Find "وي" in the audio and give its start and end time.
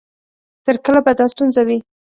1.67-1.77